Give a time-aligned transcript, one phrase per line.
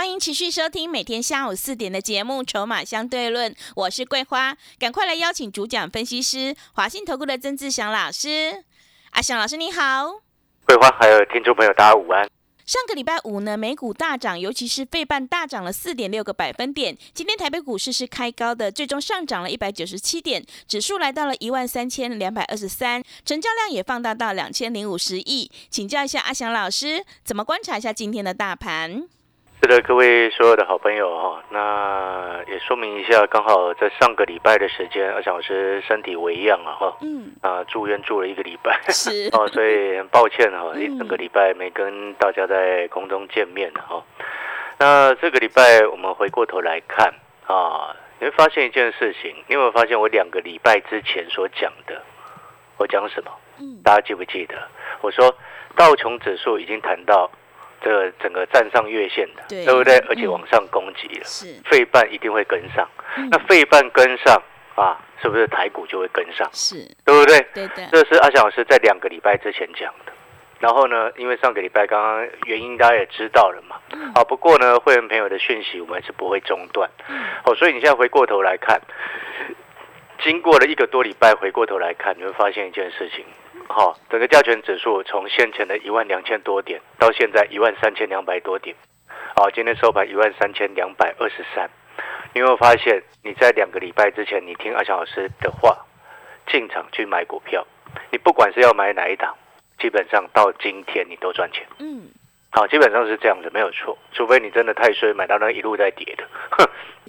[0.00, 8.64] 欢迎持续收听每天下午四点的节目《筹码相对论》，我是桂花，赶快来邀请主讲分析师华信投顾的曾志祥老师。
[9.10, 10.22] 阿祥老师你好，
[10.64, 12.26] 桂花还有听众朋友大家午安。
[12.64, 16.96] 上个礼拜五呢，美股大涨，尤其是费半大涨了四点六个百分点。
[17.12, 25.50] 今天台北股市是开高的，最终上涨了一百九十七点，指数来到了一万三千两百二十三，成交量也放大到两千零五十亿。
[25.68, 29.06] 请教一下阿祥老师，怎么观察一下今天的大盘？
[29.62, 44.02] 是的，各位所有的好朋友哈，那也说明一下，刚好在上个礼拜的时间，阿翔老师身体为恙啊哈，嗯，啊住院住了一个礼拜，是 哦，所以很抱歉哈，一整个礼拜没跟大家在空中见面哈。
[44.78, 47.12] 那这个礼拜我们回过头来看
[47.46, 52.00] 啊，你会发现一件事情，你有没有发现我两个礼拜之前所讲的，
[52.78, 53.30] 我讲什么？
[53.58, 54.54] 嗯，大家记不记得？
[55.02, 55.36] 我说
[55.76, 57.30] 道琼指数已经谈到。
[57.82, 59.98] 这个整个站上月线的，对不对？
[60.08, 62.88] 而且往上攻击了，是费半一定会跟上。
[63.30, 64.42] 那费半跟上
[64.74, 66.48] 啊，是不是台股就会跟上？
[66.52, 67.40] 是，对不对？
[67.54, 67.88] 对的。
[67.90, 70.12] 这是阿翔老师在两个礼拜之前讲的。
[70.58, 73.76] 然后呢，因为上个礼拜刚刚原因大家也知道了嘛。
[74.14, 76.90] 啊，不过呢，会员朋友的讯息我们是不会中断。
[77.42, 78.78] 好，所以你现在回过头来看，
[80.22, 83.24] 经过了一个多礼拜，回过头来看，你会发现一件事情。
[83.72, 88.74] 好，整个加权指数从先前的一万两千多点，到现在一万三千两百多点。
[89.36, 91.70] 好，今天收盘一万三千两百二十三。
[92.34, 95.86] 你有没有发现，你在两个礼拜之前，你听阿强老师的话，
[96.48, 97.64] 进场去买股票，
[98.10, 99.36] 你不管是要买哪一档，
[99.78, 101.64] 基本上到今天你都赚钱。
[101.78, 102.08] 嗯。
[102.52, 103.96] 好，基本上是这样子，没有错。
[104.12, 106.24] 除非你真的太衰，买到那一路在跌的。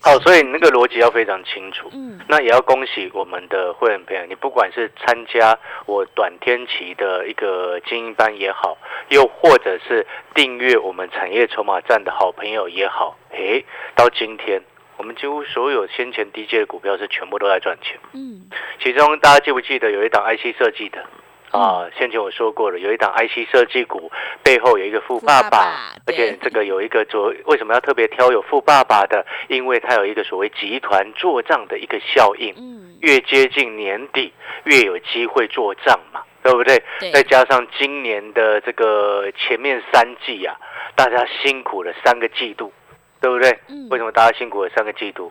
[0.03, 1.90] 好，所以你那个逻辑要非常清楚。
[1.94, 8.78] 嗯，那也要恭喜我们的会员朋友，你不管是参加我短天期的一个精英班也好，
[9.09, 13.66] 又或者是订阅我们产业筹码站的好朋友也好，诶，
[13.96, 14.62] 到今天
[14.97, 18.00] 我们几乎所有先前低阶的股票是全部都在赚钱。
[18.13, 18.47] 嗯，
[18.80, 21.03] 其中大家记不记得有一档 IC 设计的？
[21.51, 24.09] 啊，先前我说过了，有一档 IC 设计股
[24.41, 29.25] 背后有一个富爸爸，而且这个有一个做为什么要特别挑有富爸爸的？
[29.50, 36.81] 因为它有一个所谓集团做账的一个效应，嗯，越接近年底越有机会做账嘛，对不对？
[37.12, 40.56] 再加上今年的这个前面三季啊，
[40.95, 42.72] 大家辛苦了三个季度，
[43.19, 43.59] 对不对？
[43.89, 45.29] 为什么大家辛苦了三个季度？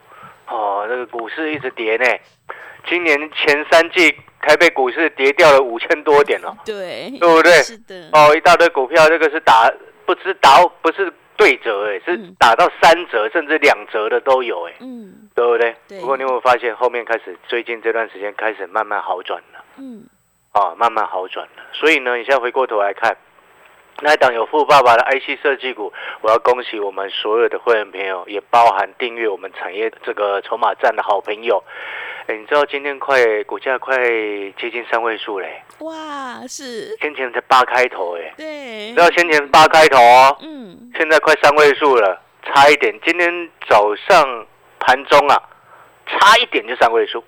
[0.50, 2.05] 哦，那个股市一直跌呢，
[2.88, 4.15] 今年前三季。
[4.43, 7.53] 台北股市跌掉了五千多点了，对，对不对？
[7.62, 8.09] 是的。
[8.11, 9.71] 哦，一大堆股票，这个是打
[10.06, 15.77] 不知打不是对折哎，是打到三折甚至两折的都有哎，嗯，对不对？
[16.00, 19.62] 不过你有没有发现后面开始最近这段时间开始慢慢好转了？
[19.77, 20.05] 嗯，
[20.53, 21.62] 啊，慢慢好转了。
[21.75, 23.15] 所以呢，你现在回过头来看，
[24.02, 25.92] 那档有富爸爸的 IC 设计股，
[26.22, 31.62] 我要恭喜我们所有的会员朋友，也包含订阅我们产业这个筹码站的好朋友。
[32.26, 33.96] 哎你知道今天快股价快
[34.56, 35.62] 接近三位数嘞？
[35.80, 42.94] 哇，是先前才八开头哎，对，知道先前八开头哦，嗯，现在快三位数了，差一点。
[43.04, 44.46] 今天早上
[44.78, 45.42] 盘中啊，
[46.06, 47.24] 差一点就三位数，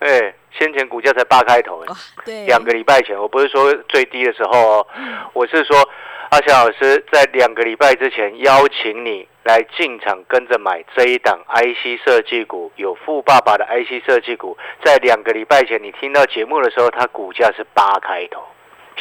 [0.00, 1.94] 哎，先前股价才八开头哎，
[2.24, 4.86] 对，两个礼拜前，我不是说最低的时候哦，
[5.32, 5.76] 我是说
[6.30, 9.28] 阿翔老师在两个礼拜之前邀请你。
[9.44, 14.54] 来进场跟着买这一档 IC 设计股，有富爸爸的 IC 设计股，
[14.84, 18.42] 在两个礼拜前你听到节目的时候，它股价是八开头，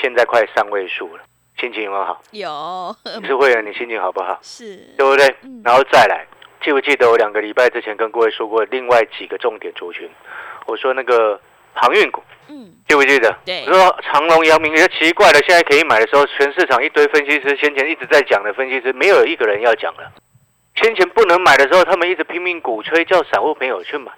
[0.01, 1.23] 现在快三位数了，
[1.59, 2.21] 心情有没有好？
[2.31, 4.39] 有， 你是会员，你心情好不好？
[4.41, 5.35] 是，对不对？
[5.65, 6.25] 然后再来，
[6.63, 10.09] 记不记得我两个礼拜之前跟各位说过另外几个重点族群？
[10.67, 11.39] 我说那个
[11.73, 13.35] 航运股，嗯，记不记得？
[13.45, 20.11] 对，我说长隆、阳明，也奇怪了，现在可以买的时候，全市场一堆分析师先前一直在讲的分析师，没有一个人要讲了。
[20.75, 24.11] 先前不能买的时候，他们一直拼命鼓吹，叫散户朋友去买。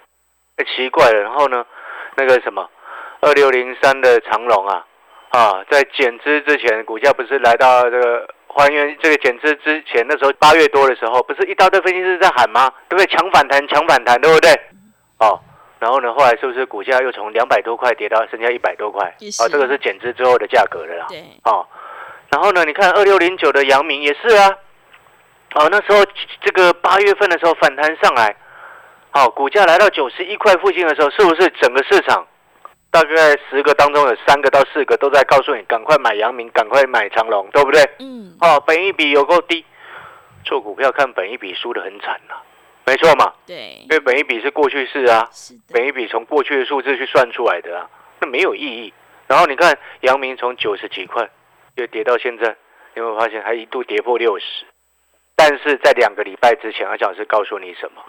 [0.58, 1.22] 哎，奇怪了。
[1.22, 1.66] 然后呢，
[2.18, 2.70] 那个什么，
[3.22, 4.86] 二六零三的长龙啊，
[5.30, 12.70] 啊，在减资之前，股价不是来到这个还原这个减资之前，那时候八月多的时候，不是一大堆分析师在喊吗？
[12.90, 13.08] 对不对？
[13.08, 14.52] 抢反弹，抢反弹，对不对？
[15.20, 15.40] 哦，
[15.80, 19.08] 然后呢，后来是不是股价又从两百多块跌到剩下一百多块？
[19.08, 21.06] 啊，这个是减资之后的价格了啦。
[21.10, 21.24] 对。
[21.46, 21.66] 哦，
[22.30, 24.54] 然后呢，你看二六零九的阳明也是啊。
[25.56, 26.06] 哦，那时候
[26.42, 28.36] 这个八月份的时候反弹上来，
[29.10, 32.28] 好，股价来到九十一块附近的时候，是不是整个市场
[32.92, 37.82] 大概十个当中有三个到四个都在告诉你赶快买阳明，赶快买长隆，对不对？
[38.00, 39.66] 嗯，哦，本一比有够低，
[40.44, 42.36] 做股票看本一比输的很惨呐、
[42.90, 47.88] 没错嘛，对因，为本一笔是过去式啊，是的，本一笔从过去的数字去算出来的啊，
[48.20, 48.92] 那没有意义。
[49.28, 51.30] 然后你看阳明从九十几块
[51.76, 52.48] 又跌到现在，
[52.96, 54.66] 你有没有发现还一度跌破六十？
[55.36, 58.02] 但是在两个礼拜之前，阿讲是告诉你什么？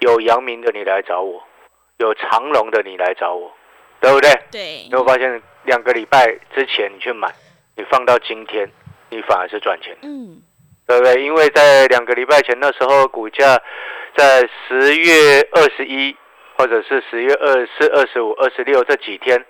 [0.00, 1.42] 有阳明的你来找我，
[1.96, 3.50] 有长隆的你来找我，
[4.02, 4.30] 对不对？
[4.52, 7.32] 对你有没有发现两个礼拜之前你去买，
[7.74, 8.70] 你放到今天，
[9.08, 10.00] 你反而是赚钱的。
[10.02, 10.42] 嗯，
[10.86, 11.22] 对不对？
[11.24, 13.58] 因为在两个礼拜前，那时候股价
[14.16, 16.16] 在十月二十一，
[16.56, 19.44] 或者是十月二十四、二十五、二十六这几天，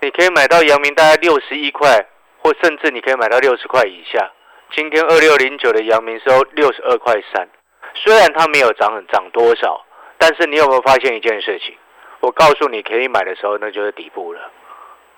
[0.00, 2.06] 你可以买到阳明大概六十一块，
[2.38, 4.30] 或甚至你可以买到六十块以下。
[4.72, 7.48] 今天二六零九的阳明收六十二块三，
[7.94, 9.84] 虽然它没有涨很涨多少，
[10.16, 11.76] 但是你有没有发现一件事情？
[12.20, 14.50] 我告诉你可以买的时候，那就是底部了，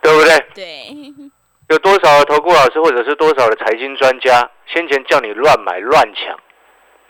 [0.00, 0.38] 对不对？
[0.54, 0.64] 对，
[1.68, 6.38] 有多少的投顾老师或者是多少的财经专家，先前叫你乱买乱抢，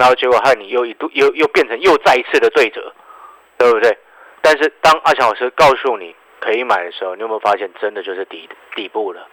[0.02, 2.92] 然后结果害你又一度又又变成又再一次的对折，
[3.56, 3.96] 对不对？
[4.40, 9.28] 但是当阿强老师告诉你可以买的时候，你有没有发现真的就是底底部了？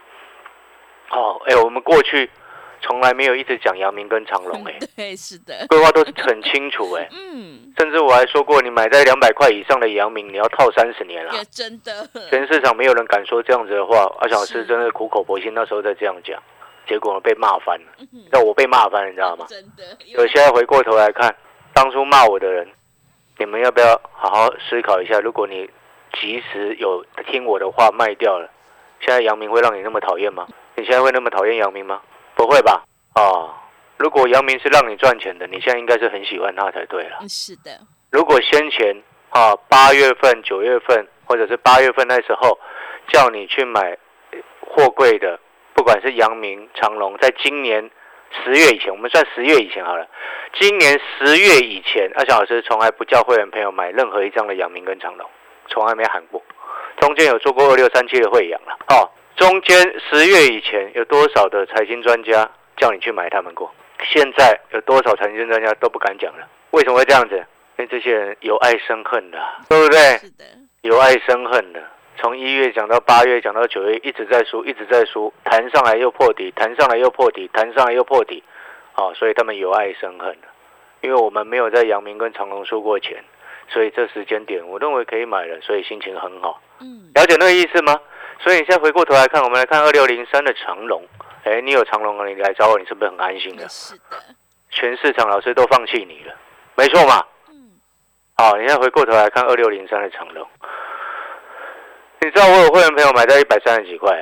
[1.10, 2.30] 哦，哎，我们过去
[2.84, 11.34] 从来没有一直讲阳明跟长隆，哎， 对，是的，规划都是很清楚，哎， 嗯，甚至我还说过，你买在两百块以上的阳明，你要套三十年了。
[11.50, 14.60] 真的， 全市场没有人敢说这样子的话，阿强老是。
[14.60, 16.40] 师真的苦口婆心，那时候在这样讲，
[16.90, 17.86] 结果被骂翻了。
[18.00, 19.46] 嗯让我被骂翻了，你知道吗？
[19.48, 19.84] 真的，
[20.18, 21.34] 我现在回过头来看，
[21.74, 22.68] 当初骂我的人，
[23.38, 25.20] 你们要不要好好思考一下？
[25.20, 25.70] 如果你
[26.20, 28.50] 及时有听我的话卖掉了，
[29.00, 30.48] 现在杨明会让你那么讨厌吗？
[30.76, 32.02] 你现在会那么讨厌杨明吗？
[32.36, 32.84] 不会吧？
[33.16, 33.54] 哦，
[33.98, 37.18] 如果杨明是让你赚钱的，你现在应该是很喜欢他才对了。
[37.22, 38.96] 嗯是的，如果先前
[39.30, 42.58] 啊八月份、九月份，或者是八月份那时候
[43.08, 43.98] 叫你去买
[44.32, 45.40] 呃货柜的，
[45.80, 47.90] 不管是阳明、长隆，在今年
[48.44, 50.06] 十月以前，我们算十月以前好了。
[50.60, 55.26] 今年十月以前，阿翔老师从来不叫会员朋友买任何一张的阳明跟长隆，
[55.70, 56.44] 从来没喊过。
[57.00, 59.78] 中间有做过二六三七的会阳了，哦，中间
[60.10, 63.74] 十月以前有多少的财经专家叫你去买他们过？
[64.04, 66.46] 现在有多少财经专家都不敢讲了？
[66.72, 67.38] 为什么会这样子？
[67.78, 69.98] 因为这些人有爱生恨的啊，对不对？
[70.18, 70.44] 是的，
[70.82, 71.82] 有爱生恨的，
[72.22, 78.44] 从一月讲到八月，讲到九月，一直在输，一直在输，弹上来又破底，弹上来又破底，弹上来又破底，
[78.92, 80.48] 好、所以他们有爱生恨的。
[81.00, 83.24] 因为我们没有在阳明跟长隆输过钱，
[83.70, 86.62] 所以这时间点我认为可以买了，所以心情很好。
[86.82, 87.98] 嗯，了解那个意思吗？
[88.42, 91.02] 所以你现在回过头来看，我们来看二六零三的长隆，
[91.46, 93.66] 哎，你有长隆了，你来找我，你是不是很安心的？
[93.70, 94.18] 是的，
[94.72, 96.36] 全市场老师都放弃你了，
[96.76, 97.26] 没错嘛？
[97.48, 97.80] 嗯，
[98.36, 100.46] 好，你现在回过头来看二六零三的长隆，
[102.22, 104.14] 你知道我有会员朋友买在一百三十几块，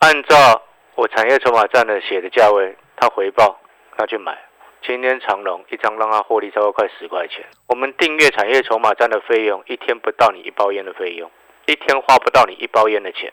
[0.00, 0.60] 按照
[0.94, 3.58] 我产业筹码站的写的价位，他回报
[3.96, 4.38] 他去买。
[4.82, 7.42] 今天长隆一张让他获利超过快十块钱。
[7.66, 11.30] 我们订阅产业筹码站的费用，一天不到你一包烟的费用，
[11.64, 13.32] 一天花不到你一包烟的钱。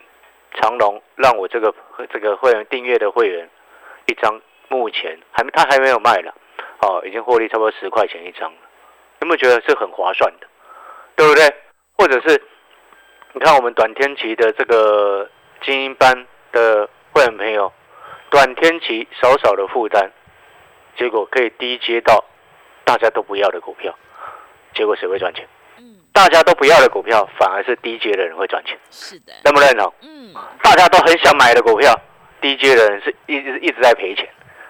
[0.53, 1.73] 长隆让我这个
[2.09, 3.49] 这个会员订阅的会员，
[4.05, 6.33] 一张目前还没他还没有卖了，
[6.79, 8.57] 哦，已经获利差不多十块钱一张了。
[9.19, 10.47] 有没有觉得是很划算的？
[11.17, 11.43] 对不对？
[11.97, 12.41] 或者是
[13.37, 15.29] 你看我们短天期的这个
[15.63, 17.71] 精英班的会员朋友，
[18.31, 20.09] 短天期少少的负担，
[20.97, 22.25] 结果可以低接到
[22.83, 23.93] 大家都不要的股票，
[24.73, 25.47] 结果谁会赚钱？
[25.77, 29.93] 嗯，大家都不要的股票，反而是低阶的人会赚钱，是的，认不认同？
[30.01, 31.93] 嗯，大家都很想买的股票，
[32.41, 34.27] 低阶的人是一直一直在赔钱。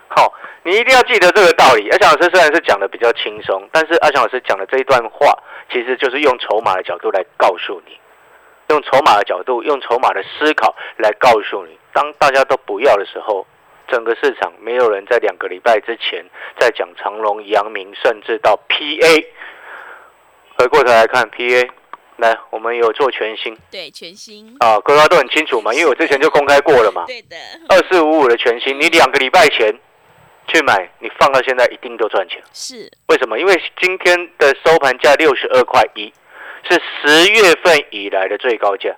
[0.09, 0.33] 好、
[0.63, 1.87] 你一定要记得这个道理。
[1.91, 5.31] 阿强老师虽然是讲的比较轻松，但是阿强老师讲的这一段话，
[5.71, 7.97] 其实就是用筹码的角度来告诉你，
[8.69, 13.45] 用筹码的角度，用筹码的思考来告诉你，当大家都不要的时候，
[13.87, 16.25] 整个市场没有人在两个礼拜之前
[16.59, 19.25] 在讲长隆、阳明，甚至到 PA。
[20.57, 21.69] 回过头来看 PA，
[22.17, 23.55] 来，我们有做全新。
[23.69, 27.05] 对，全新，啊，各位都很清楚嘛，因为我之前就公开过了嘛。
[27.05, 27.35] 对的，
[27.69, 29.71] 二四五五的全新，你两个礼拜前
[30.47, 32.41] 去买，你放到现在一定都赚钱。
[32.51, 33.39] 是，为什么？
[33.39, 36.11] 因为今天的收盘价六十二块一，
[36.69, 38.95] 是十月份以来的最高价，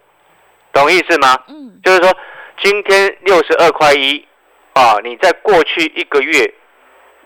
[0.74, 1.44] 懂意思吗？
[1.48, 2.16] 嗯，就是说，
[2.62, 4.26] 今天六十二块一
[4.74, 6.54] 啊，你在过去一个月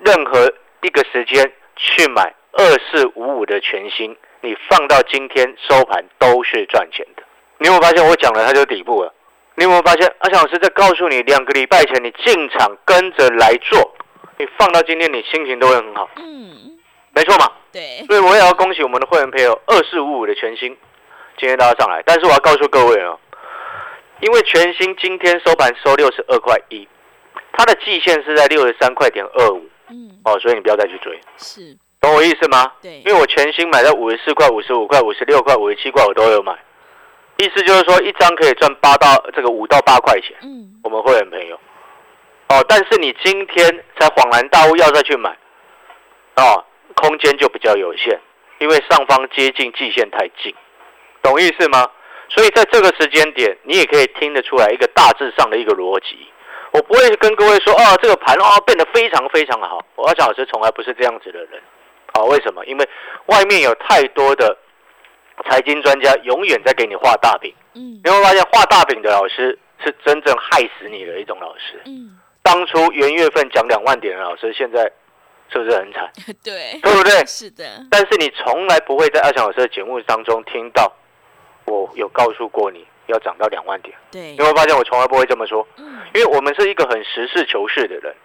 [0.04, 7.24] 任何一个时间去买二四五五的全新，你放到今天收盘都是赚钱的。
[7.60, 9.14] 你有没有发现我讲了它就底部了？
[9.56, 13.96] 你有没有发现阿强老师在告诉你，两个礼拜前你进场跟着来做，
[14.40, 16.10] 你放到今天你心情都会很好。
[16.16, 16.80] 嗯，
[17.14, 17.52] 没错嘛。
[17.72, 20.78] 对，所以我也要恭喜我们的会员朋友，二四五五的全新
[21.38, 23.20] 今天大家上来，但是我要告诉各位哦，
[24.20, 26.88] 因为全新今天收盘收六十二块一，
[27.52, 32.72] 它的季线是在六十三块点二五嗯，哦，所以你不要再去追，是，懂我意思吗？
[32.82, 33.00] 对。
[33.00, 36.54] 因，为我全新买在五十四块、五十五块、五十六块、五十七块，我都有买，
[37.38, 41.60] 意思就是说一张可以赚八到这个五到八块钱，嗯，我们会员朋友。
[42.50, 45.36] 哦，但是你今天才恍然大悟要再去买
[46.36, 46.64] 哦，
[46.96, 48.20] 空间就比较有限，
[48.60, 50.54] 因为上方接近季线太近，
[51.22, 51.90] 懂意思吗？
[52.30, 56.28] 所以在这个时间点，你也可以听得出来一个大致上的一个逻辑。
[56.72, 59.86] 我不会跟各位说哦，这个盘哦变得非常非常好。
[59.96, 61.62] 我要讲老师从来不是这样子的人，
[62.14, 62.66] 啊，为什么？
[62.66, 62.90] 因为
[63.28, 64.58] 外面有太多的
[65.48, 71.80] 财经专家永远在给你画大饼，嗯，你会发现画大饼的老师是真正害死你的一种老师。
[71.86, 74.92] 嗯，当初元月份讲两万点的老师，现在
[75.54, 76.12] 是不是很惨？
[76.44, 77.24] 对，对不对？
[77.28, 80.92] 是的，但是你从来不会在阿强老师的节目当中听到
[81.66, 83.96] 我有告诉过你要涨到两万点。
[84.12, 88.16] 对你，会发现我从来不会这么说，嗯，因为我们是一个很实事求是的人，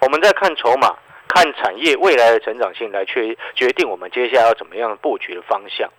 [0.00, 0.94] 我们在看筹码、
[1.26, 5.90] 看产业未来的成长性来确决定我们接下来要怎么样布局的方向。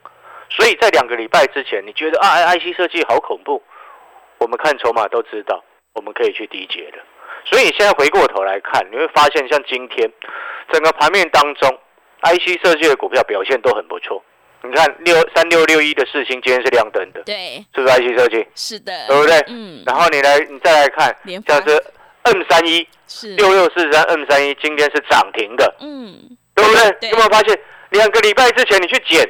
[0.50, 3.62] 所以在两个礼拜之前，你觉得啊，I C 设计好恐怖，
[4.38, 5.62] 我们看筹码都知道，
[5.94, 7.00] 我们可以去低接的。
[7.46, 10.10] 所以你现在回过头来看，你会发现像今天
[10.72, 11.70] 整个盘面当中
[12.22, 14.24] ，IC 设计的股票表现都很不错。
[14.64, 18.46] 你看六三六六一的四星今天是亮灯的，对，是不是 IC 设计？
[18.56, 19.38] 是的，对不对？
[19.48, 21.16] 嗯，然后你来，你再来看
[21.48, 21.82] 像是
[22.24, 26.18] M 三一是，六六四三 M 三一今天是涨停的，嗯，
[26.56, 26.92] 对不对？
[27.00, 27.10] 对。
[27.12, 27.58] 有没有发现
[27.92, 29.24] 两个礼拜之前你去捡，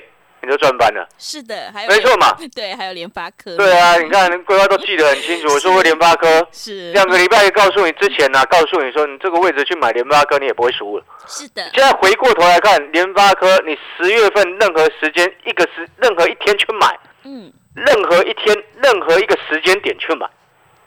[0.47, 1.05] 你就赚翻了？
[1.19, 2.33] 是的，还有没错嘛。
[2.55, 5.53] 对，还有联发科，对啊，你看规划都记得很清楚。
[5.53, 11.03] 我说过联发科，是两个礼拜告诉你之前呢、告诉你说你这个位置去买联发科，你也不会输了。
[11.27, 20.25] 是的，现在回过头来看，联发科，你十月份任何时间一个时任何一天去买，嗯，任何一天任何一个时间点去买，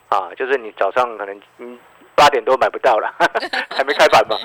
[0.08, 1.78] 啊，就是你早上可能嗯
[2.20, 3.10] 八点多买不到了，
[3.74, 4.36] 还没开盘嘛。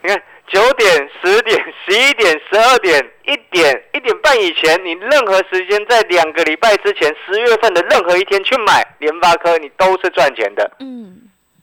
[0.00, 10.70] 你看九点、十点、十一点、十二点、一点、一点半以前，你任何时间在两个礼拜之前，十月份的任何一天去买联发科，你都是赚钱的。
[10.78, 11.20] 嗯，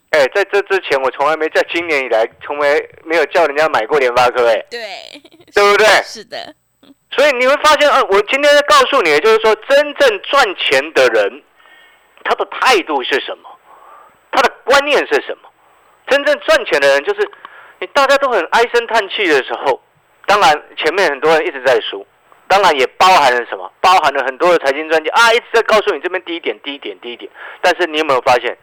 [0.09, 4.81] 哎，在这之前，我从来没在今年以来，从来没有叫人家买过联发科，哎，对，
[5.53, 5.87] 对不对？
[6.03, 6.53] 是的，
[7.11, 11.41] 所以你会发现，呃，我今天在告诉你的就是说，真正赚钱的人，
[12.25, 13.49] 他的态度是什么？
[14.29, 15.49] 他的观念是什么？
[16.13, 17.27] 真正赚钱的人，就是
[17.79, 19.81] 你大家都很唉声叹气的时候，
[20.27, 22.05] 当然前面很多人一直在输，
[22.47, 23.67] 当然也包含了什么？
[23.81, 27.31] 包含了很多的财经专家啊，一直在告诉你这边低点、低点、低点。
[27.61, 28.55] 但是你有没有发现，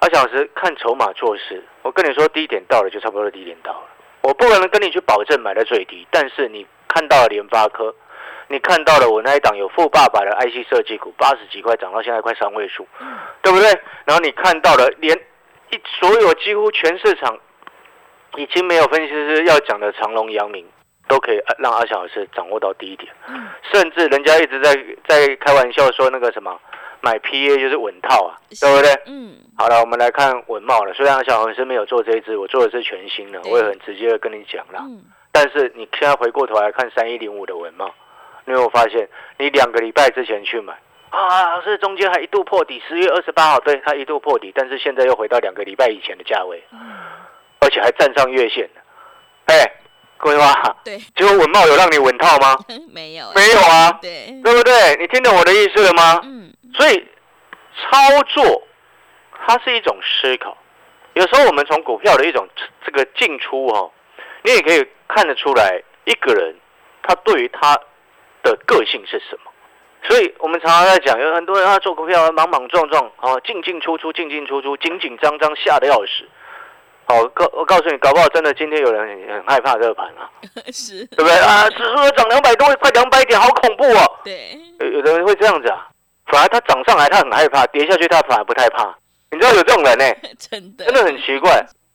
[0.00, 1.64] 阿小老师看筹码做事？
[1.80, 3.86] 我跟你说，低点到了就差不多是低点到了。
[4.20, 7.94] 我不可能跟你去保证买在最低，但是你看到了联发科，
[8.48, 12.86] 你看到了我那一档有富爸爸的 IC 设计股，八十几块涨到现在快三位数，
[13.40, 13.70] 对不对？
[14.04, 15.18] 然后你看到了连
[16.00, 17.38] 所有几乎全市场
[18.36, 20.66] 已经没有分析师要讲的长隆、阳明，
[21.08, 24.74] 都可以让阿翔老师掌握到第一点，嗯甚至人家一直在
[25.06, 26.58] 在开玩笑说那个什么
[27.00, 28.90] 买 PA 就是稳套啊，对不对？
[29.06, 30.94] 嗯，好了，我们来看文茂了。
[30.94, 34.80] 虽然小黄是没有做这一支，我做的是全新的，我也很直接的跟你讲了。
[34.80, 37.94] 嗯，但是你现在回过头来看三一零五的文茂，
[38.46, 40.74] 你有发现，你两个礼拜之前去买
[41.14, 46.62] 啊，是中间还一度破底，十月二十八号，对，它一度破底，但是现在又回到两个礼拜以前的价位，
[47.60, 48.82] 而且还站上月线了。
[49.46, 49.64] 哎，
[50.18, 52.58] 各位话，对，结果文茂有让你稳套吗？
[52.92, 54.96] 没有，没有啊，对，对不对？
[54.98, 56.20] 你听懂我的意思了吗？
[56.24, 57.06] 嗯，所以
[57.90, 58.62] 操作
[59.46, 60.56] 它是一种思考，
[61.14, 62.48] 有时候我们从股票的一种
[62.84, 63.90] 这个进出哦，
[64.42, 66.54] 你也可以看得出来一个人
[67.02, 67.78] 他对于他
[68.42, 69.43] 的个性是什么。
[70.06, 76.28] 所以我们常常在讲，有很多人他做股票莽莽撞撞，哦，进进出出，进进出出，紧紧张张，吓得要死。
[77.06, 80.30] 好，告我告诉你，搞不好真的今天有人很很害怕这个盘啊，
[80.72, 81.68] 是，对不对啊？
[81.70, 84.20] 指数涨两百多，快两百点，好恐怖哦。
[84.24, 85.88] 对，有有的人会这样子啊，
[86.26, 88.94] 反而他涨上来他很害怕，跌下去他反而不太怕。
[89.30, 90.04] 你知道有这种人呢、
[90.38, 91.50] 真的，真的很奇怪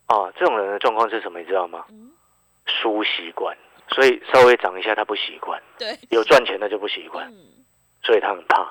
[0.08, 0.30] 啊。
[0.38, 1.40] 这种人的状况是什么？
[1.40, 2.12] 你知道吗嗯？
[2.68, 3.56] 输习惯，
[3.90, 7.34] 所以稍微涨一下他不习惯，对，有赚钱的就不习惯，嗯，
[8.04, 8.62] 所以他很怕。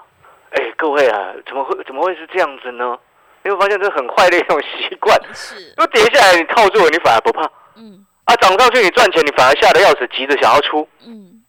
[0.50, 2.98] 哎，各位啊，怎么会怎么会是这样子呢？
[3.44, 5.18] 你会发现这很坏的一种习惯。
[5.32, 7.42] 是，如果跌下来你套住了，你反而不怕
[7.76, 10.88] 嗯啊；涨上去你赚钱，你反而吓得要死，急着想要出。
[11.06, 11.40] 嗯，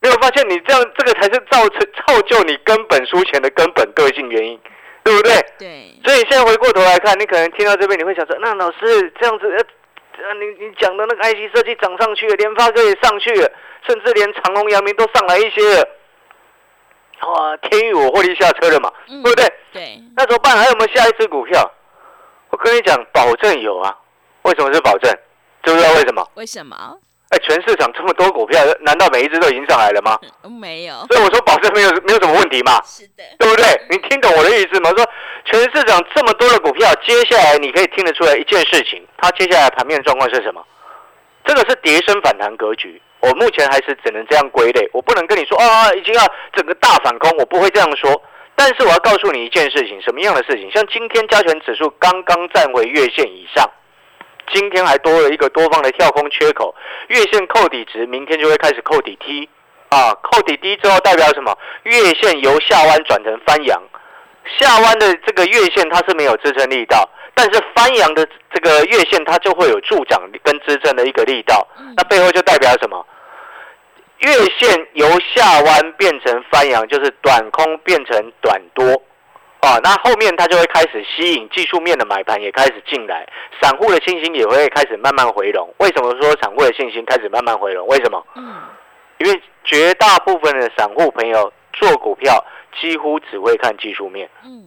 [0.00, 4.60] 你有发现你这样这个才是造成造就你根本输钱的根本个性原因，
[5.02, 5.32] 对不对？
[5.58, 13.50] 对，所以现在回过头来看，你可能听到这边你会想说，那老师这样子，呃，呃你你讲的那个 IC 设计涨上去了，联发科也上去了，
[13.86, 15.88] 甚至连长隆、阳明都上来一些了。
[17.26, 19.52] 哇，天宇我获利下车了嘛，对不对？
[19.72, 20.02] 对。
[20.16, 20.56] 那怎么办？
[20.56, 21.70] 还有没有下一只股票？
[22.50, 23.96] 我跟你讲，保证有啊。
[24.42, 25.10] 为什么是保证？
[25.62, 26.28] 知不知道为什么？
[26.34, 26.76] 为什么？
[27.30, 30.18] 哎，全市场这么多股票，难道每一只都已经上来了吗？
[30.60, 30.94] 没有。
[31.08, 32.82] 所以我说保证没有没有什么问题嘛。
[32.84, 33.22] 是的。
[33.38, 33.64] 对不对？
[33.88, 34.90] 你听懂我的意思吗？
[34.90, 35.06] 说
[35.44, 40.62] 全市场这么多的股票，接下来你可以听得出来一件事情，它接下来盘面状况是什么？
[41.44, 43.00] 这个是跌升反弹格局。
[43.20, 46.22] 我目前还是只能这样归类，我不能跟你说啊，已经要
[46.54, 48.20] 整个大反攻，我不会这样说。
[48.54, 50.70] 但是我要告诉你一件事情，什么样的事情？
[50.72, 53.68] 像今天加权指数刚刚站回月线以上，
[54.52, 56.74] 今天还多了一个多方的跳空缺口，
[57.08, 59.48] 月线扣底值，明天就会开始扣底梯
[59.88, 61.56] 啊，扣底低之后代表什么？
[61.84, 63.80] 月线由下弯转成翻阳，
[64.58, 67.08] 下弯的这个月线它是没有支撑力道。
[67.34, 73.06] 但是翻阳的这个月线，它就会有助长跟支撑的一个力道，那背后就代表什么？
[74.18, 78.84] 月线由下弯变成翻阳，就是短空变成短多，
[79.60, 83.26] 啊，那后面它就会开始吸引技术面的买盘也开始进来，
[83.62, 85.72] 散户的信心也会开始慢慢回笼。
[85.78, 87.86] 为什么说散户的信心开始慢慢回笼？
[87.88, 88.22] 为什么？
[88.36, 88.60] 嗯，
[89.18, 92.44] 因为绝大部分的散户朋友做股票
[92.80, 94.64] 几乎只会看技术面，嗯，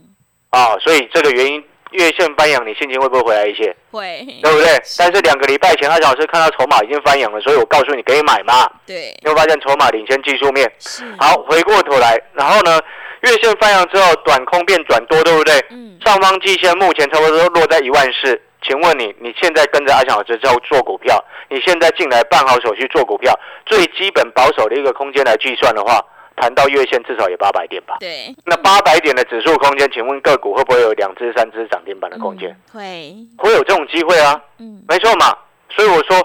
[0.49, 1.63] 啊，所以这个原因。
[1.91, 3.73] 月线翻阳，你心情会不会回来一些？
[3.91, 4.67] 会，对不对？
[4.97, 8.69] 但是两个礼拜前，阿老师看到筹码已经翻阳了，所以我告诉你可以买嘛。
[8.85, 10.69] 对，你会发现筹码领先技术面。
[11.17, 12.77] 好，回过头来，然后呢，
[13.21, 15.53] 月线翻阳之后，短空变转多，对不对？
[15.69, 15.97] 嗯。
[16.03, 23.33] 上方季线目前差不多落在一万四，请问你，你现在跟着阿翔老师在做股票，你现在进来办好手续做股票，
[23.65, 26.03] 最基本保守的一个空间来计算的话。
[26.35, 27.97] 谈到月线至少也八百点吧？
[27.99, 28.35] 对。
[28.45, 32.55] 那八百点的指数空间，请问个股会不会有两只、三只涨停板的空间？
[32.71, 34.41] 会，会有这种机会啊。
[34.59, 35.33] 嗯，没错嘛。
[35.69, 36.15] 所以我说，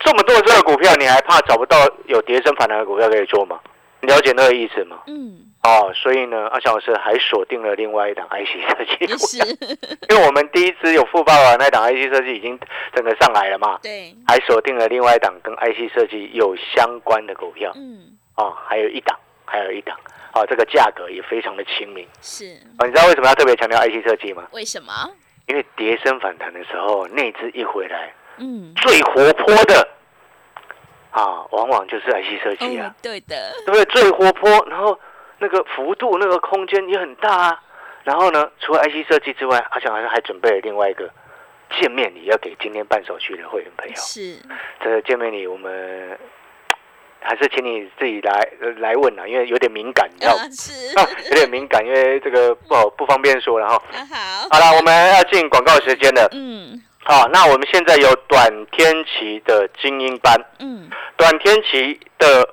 [0.00, 3.58] 这么多这个股票，你还怕找不到有跌升反弹的股票可以做吗？
[4.02, 4.98] 了解那个意思吗？
[5.06, 5.42] 嗯。
[5.62, 9.46] 哦，所以呢，阿翔老师还锁定了另外一档 IC 设计股票，
[10.10, 12.56] 因为我们第一支有富爸爸那档 IC 设计已经
[12.94, 13.78] 整个上来了嘛。
[13.82, 14.14] 对。
[14.28, 17.72] 还锁定了另外一档跟 IC 设计有相关的股票。
[17.74, 18.16] 嗯。
[18.36, 19.18] 哦，还有一档。
[19.46, 19.96] 还有一档，
[20.32, 22.06] 好，这个价格也非常的亲民。
[22.20, 24.46] 是啊，你知道为什么要特别强调 IC 设计吗？
[24.52, 24.92] 为什么？
[25.46, 29.88] 因为碟升反弹的时候，内资一回来，嗯，最活泼的
[31.12, 32.92] 啊，往往就是 IC 设计啊。
[33.00, 33.84] 对的，对不对？
[33.86, 34.98] 最活泼，然后
[35.38, 37.62] 那个幅度、那个空间也很大啊。
[38.02, 41.08] 然后呢，除了 IC 设计之外，好像好像还准备了另外一个
[41.78, 43.94] 见面礼，要给今天办手续的会员朋友。
[43.96, 44.36] 是
[44.80, 46.18] 这个见面礼，我们。
[47.20, 48.48] 还是请你自己来
[48.78, 50.42] 来问啊，因为有点敏感，你知道吗？
[50.50, 50.72] 是，
[51.30, 53.58] 有点敏感，因为这个不好不方便说。
[53.58, 56.28] 然后，好，好了，我们要进广告时间了。
[56.32, 60.40] 嗯，好，那我们现在有短天期的精英班。
[60.60, 62.48] 嗯，短天期的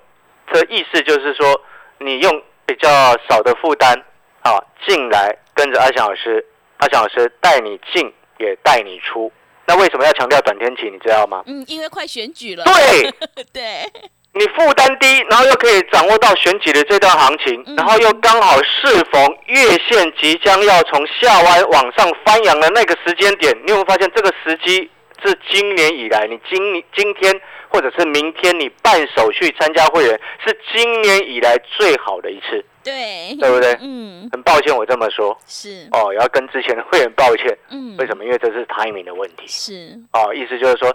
[0.52, 1.62] 的意思就是说，
[1.99, 2.89] 你用比较
[3.30, 3.93] 少的负担，
[4.41, 6.43] 啊进来跟着阿翔老师，
[6.78, 9.32] 阿翔老师带你进也带你出。
[9.65, 10.89] 那为什么要强调短天期？
[10.89, 11.43] 你知道吗？
[11.45, 12.65] 嗯，因为快选举了。
[12.65, 13.12] 对，
[13.54, 13.91] 对。
[14.36, 24.89] 你负担低，然后又可以掌握到选举的这段行情，然后又刚好适逢月线即将要从下弯往上翻扬的那个时间点，你有没有发现这个时机
[25.24, 33.78] 是今年以来你今今天或者是明天你办手续参加会员是今年以来最好的一次，对对不对？
[33.82, 38.26] 嗯，很抱歉我这么说，是哦，也要跟之前的会员抱歉，嗯，为什么？
[38.26, 40.00] 因为这是 timing 的问题，是。
[40.12, 40.91] 哦，意思就是说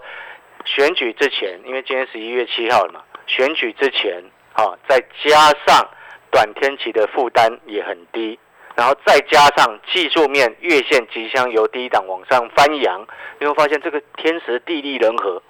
[0.65, 2.99] 选举之前，因为今天十一月七号了嘛。
[3.29, 5.87] 选举之前，啊，再加上
[6.31, 8.37] 短天期的负担也很低，
[8.75, 13.07] 然后再加上技术面月线即将由低档往上翻扬，
[13.39, 15.41] 你会发现这个天时地利人和，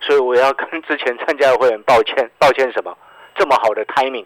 [0.00, 2.96] 所以我要跟之前参加的会员抱歉，抱歉什么？
[3.36, 4.24] 这么好的 timing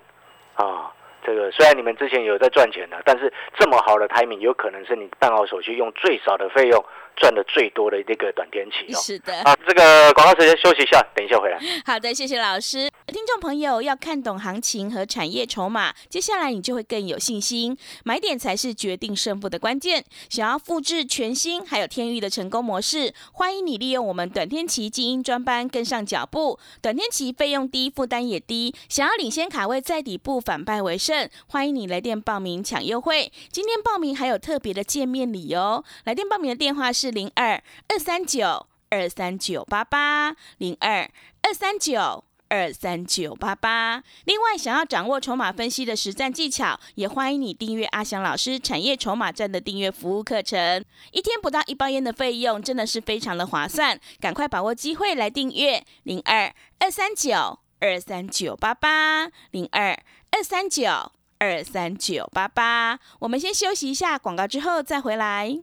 [0.54, 0.92] 啊，
[1.26, 6.84] 这个虽然你们之前有在赚钱的，但是这么好的 timing 有可能是你办好手续用最少的费用。
[7.18, 11.59] 赚的最多的那个短天期哦，是的啊，这个广告时间休息一下，等一下回来。
[11.85, 12.88] 好的，谢谢老师。
[13.07, 20.04] 听众朋友要看懂行情和产业筹码，接下来你就会更有信心，买点才是决定胜负的关键。
[20.28, 26.59] 想要复制全新还有天域的成功模式，欢迎你利用我们短天期精英专班跟上脚步。
[26.83, 33.33] 短天期费用低，负担也低，想要领先卡位在底部反败为胜，欢迎你来电报名抢优惠。
[33.50, 37.08] 今天报名还有特别的见面礼哦，来电报名的电话是。
[37.11, 41.11] 零二二三九二三九八八零二
[41.42, 44.03] 二三九二三九八八。
[44.25, 50.83] 另外，想要掌握筹码分析的实战技巧，也欢迎你订阅阿翔老师产业筹码站的订阅服务课程。
[51.12, 59.90] 一天不到一包烟的费用，真的是非常的划算，赶快把握机会来订阅零二二三九二三九八八零二
[60.31, 62.99] 二三九二三九八八。
[63.18, 65.62] 我们先休息一下广告，之后再回来。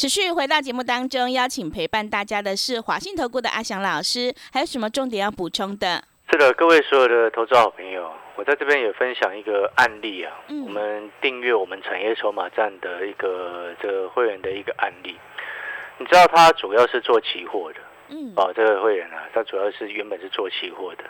[0.00, 6.02] 持续回到节目当中，邀请陪伴大家的是华信投顾的阿翔老师，还有什么重点要补充的？
[6.30, 10.32] 是的，各位所有的投资好朋友，我在这边也分享一个案例啊。
[10.48, 15.14] 嗯我们订阅我们产业筹码站的一个这个会员的一个案例。
[15.98, 21.04] 你知道他主要是做期货的嗯，哦，这个会员啊，他主要是原本是做期货的，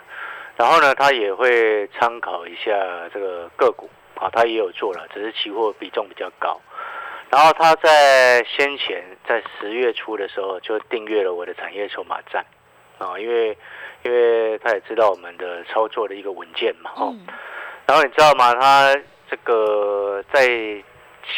[0.57, 2.73] 然后呢，他也会参考一下
[3.13, 6.59] 这个个股啊，他也有做了，只是期货比重比较高。
[7.31, 12.45] 然后他在先前在十月初的时候就订阅了我的产业筹码站
[12.97, 13.57] 啊，因为
[14.03, 17.25] 因为他也知道我们的操作的一个稳健嘛，哦，嗯。
[17.87, 18.53] 然后你知道吗？
[18.53, 18.93] 他
[19.29, 20.45] 这个在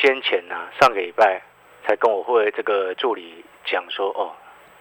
[0.02, 1.42] 先前呢、上个礼拜
[1.86, 4.34] 才跟我会这个助理讲说，哦，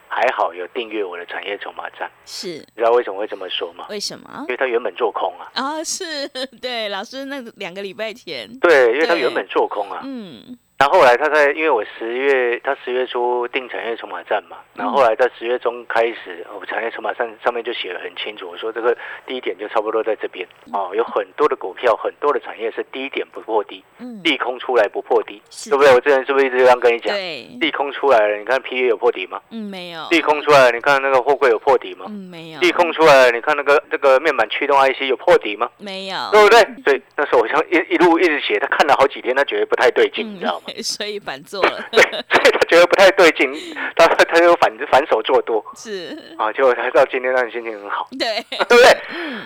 [0.07, 2.47] 还好有订阅我的产业筹码站，是。
[2.47, 3.85] 你知道为什么会这么说吗？
[3.89, 4.29] 为什么？
[4.41, 4.47] 因？
[4.47, 6.27] 为他原本做空啊，啊、是
[6.61, 18.93] 对老师那两个礼拜前，对，因为他原本做空啊，嗯然后后来他在，因为我十月他十月初定产业筹码站嘛，然后后来在十月中开始，我产业筹码站上面就写的很清楚，我说这个
[19.25, 25.93] 低点就差不多在这边哦，有很多的股票，很多的产业是低点不破低，嗯，利空出来不破低，是对不对？
[25.93, 27.15] 我之前是不是一直这样跟你讲？
[27.15, 29.39] 对，利空出来了，你看 P A 有破底吗？
[29.51, 32.07] 嗯没有，利空出来了，你看那个货柜有破底吗？
[32.09, 35.69] 嗯没有，利空出来了，你看那个这个面板驱动 IC 有破底吗？
[35.77, 36.59] 没有，对不对？
[36.83, 40.72] 所以那时候我像一一路一直写，他看了好几天，他觉得不太对劲，你知道吗？
[40.77, 43.51] 嗯，所以反做了， 对，所以他觉得不太对劲，
[43.95, 45.63] 他他就反反手做多。
[45.75, 48.97] 是，啊，结果才到今天让你心情很好， 对，对不对？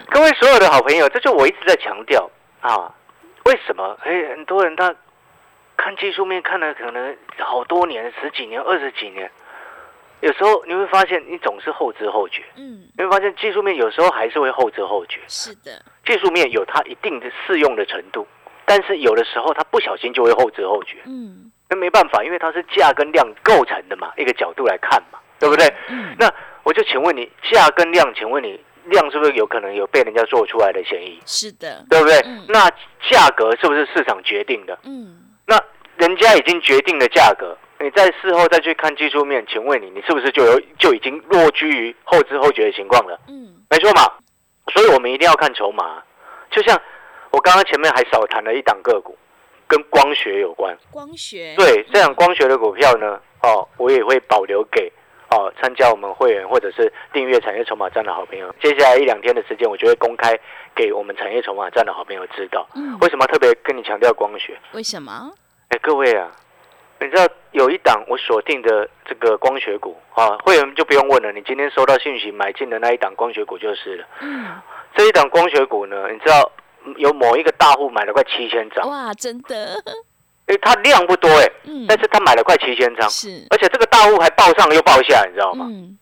[0.10, 2.30] 各位所有的好朋友，这就我一直在强调
[2.62, 2.94] 啊，
[3.46, 3.98] 为什么？
[4.04, 4.94] 哎，很多人他
[5.76, 9.30] 看技术面看了可能好多年、十几年、二十几年，
[10.22, 18.26] 有时候你会发现你总是后知后觉，嗯，你会发现技术面有时候还是会后知后觉，是的，技术面有它一定的适用的程度，
[18.68, 20.98] 但是有的时候它不小心就会后知后觉。
[21.06, 25.68] 嗯那没办法，因为它是价跟量构成的嘛，一个角度来看嘛，对不对？
[25.90, 26.32] 嗯，那
[26.64, 32.20] 我就请问你，价跟量，请问你量是不是有可能有被人家做出来的嫌疑，是的，对不对？
[32.26, 32.70] 嗯那
[33.10, 34.80] 价格是不是市场决定的？
[34.86, 35.60] 嗯那
[35.98, 43.20] 人家已经决定了价格，你在事后再去看技术面，请问你，你是不是就有就已经落居于后知后觉的情况了？
[43.28, 44.10] 嗯没错嘛，
[44.74, 46.02] 所以我们一定要看筹码。
[46.50, 46.80] 就像
[47.32, 49.18] 我刚刚前面还少谈了一档个股，
[49.68, 50.78] 跟光学有关。
[50.92, 54.92] 光学，对，这样光学的股票呢，哦，我也会保留给
[55.30, 58.54] 哦参加我们会员或者是订阅产业筹码站的好朋友。
[58.62, 60.38] 接下来一两天的时间，我就会公开
[60.76, 62.68] 给我们产业筹码站的好朋友知道。
[62.76, 64.58] 嗯，为什么特别跟你强调光学？
[64.74, 65.32] 为什么？
[65.70, 66.32] 哎，各位啊，
[67.02, 74.08] 你知道有一档我锁定的这个光学股啊，会员就不用问了，你今天收到信息买进的那一档光学股就是了。
[74.22, 74.56] 嗯，
[74.96, 76.50] 这一档光学股呢，你知道
[76.98, 79.82] 有某一个大户买了快七千张，哇，真的，
[80.48, 83.10] 哎，它量不多哎，嗯，但是他买了快七千张。
[83.10, 85.66] 是，而且这个大户还报上又报下，你知道吗？
[85.70, 85.98] 嗯，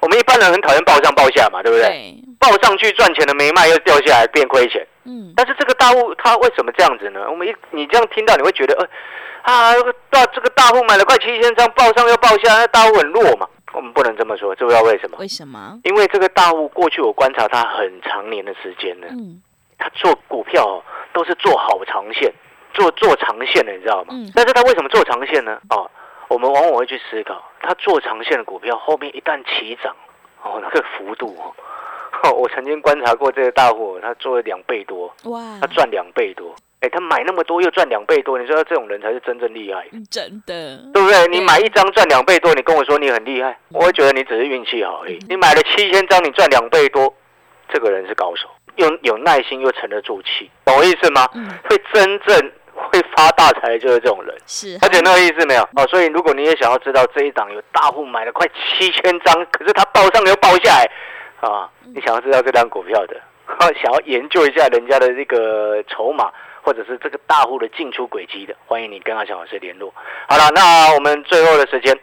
[0.00, 1.88] 我们一般人很讨厌报上报下嘛，对不对？
[1.88, 4.86] 对，报上去赚钱的没卖，又掉下来变亏钱。
[5.04, 7.28] 嗯，但是这个大户他为什么这样子呢？
[7.28, 8.74] 我们一你这样听到，你会觉得，
[9.42, 13.48] 呃，啊，这个大这个大户买了快七千张，报上又报下，那大户很弱嘛？
[13.72, 15.16] 我们不能这么说，知不知道为什么？
[15.18, 15.78] 为什么？
[15.84, 19.40] 因为这个大户过去我观察他很长年的时间了，嗯
[19.80, 22.32] 他做股票哦都是做好长线，
[22.72, 24.08] 做做长线的，你知道吗？
[24.10, 25.58] 嗯但是他为什么做长线呢？
[25.70, 25.90] 哦，
[26.28, 29.96] 我们往往会去思考，他做长线的股票后面一旦起涨，
[30.42, 31.50] 哦，那个幅度哦，
[32.22, 39.84] 哦我曾经观察过这个大户，他做了两倍多，哇他，赚两倍多，哎，他买那么多又赚两倍多，你说这种人才是真正厉害。
[39.92, 41.26] 嗯真的，对不对？
[41.28, 45.26] 你买一张赚两倍多，你跟我说你很厉害，我会觉得你只是运气好而已嗯。
[45.30, 47.12] 你买了七千张，你赚两倍多，
[47.72, 51.28] 这个人是高手，有有耐心又沉得住气，懂我意思吗？
[51.34, 55.62] 嗯，会真正会发大财的就是这种人，是，而且那个意思没有？
[55.76, 60.90] 哦，所以如果你也想要知道这一档有大户买了快七千张，可是他报上又报下来，
[61.40, 63.16] 啊，你想要知道这档股票的，
[63.82, 66.30] 想要研究一下人家的这个筹码。
[66.62, 69.90] 或者是这个大户的进出轨迹的，欢迎你跟阿翔老师联络。
[70.28, 71.98] 好了，那我们最后的时间，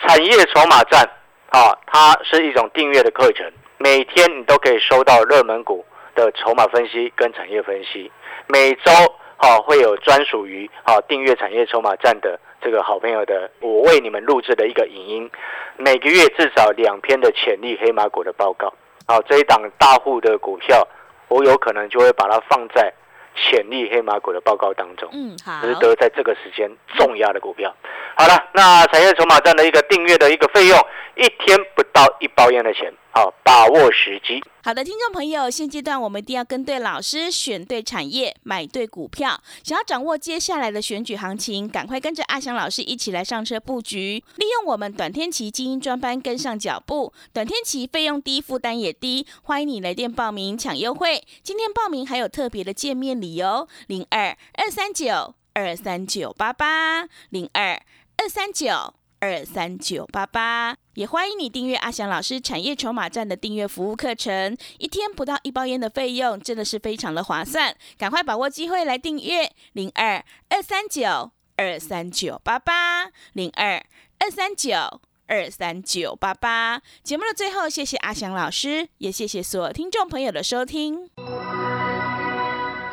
[0.00, 1.06] 产业筹码站
[1.50, 5.84] 啊，它是一种订阅的课程每天你都可以收到热门股
[6.18, 8.10] 的筹码分析跟产业分析，
[8.48, 8.90] 每周
[9.36, 15.30] 好会有专属于好订阅产业筹码站的这个好朋友的，我为你们录制的一个影音，
[15.76, 18.74] 每个月至少两篇的潜力黑马股的报告。
[19.06, 20.86] 好，这一档大户的股票，
[21.28, 22.92] 我有可能就会把它放在
[23.36, 25.08] 潜力黑马股的报告当中。
[25.12, 27.72] 嗯，好，值得在这个时间重压的股票。
[28.16, 30.76] 好了，那产业筹码站的一个订阅的一个费用，
[31.18, 32.94] 一天不到一包烟的钱。
[33.10, 34.40] 好，把握时机。
[34.62, 39.42] 好的，听众朋友，现阶段我们一定要跟对老师，选对产业，买对股票。
[39.64, 47.12] 想要掌握接下来的选举行情，赶快跟着阿翔老师一起来上车布局，利用我们短天期精英专班跟上脚步。
[47.32, 51.24] 短天期费用低，负担也低，欢迎你来电报名抢优惠。
[51.42, 57.82] 今天报名还有特别的见面礼哦，零二二三九二三九八八零二
[58.18, 58.94] 二三九。
[59.20, 73.84] 二三九八八，也欢迎你订阅阿翔老师产业筹码站的订阅服务课程，一天不到一包烟的费用，真的是非常的划算，赶快把握机会来订阅零二二三九二三九八八零二
[74.18, 76.80] 二三九二三九八八。
[77.02, 81.10] 节目的最后，谢谢阿翔老师，也谢谢所有听众朋友的收听。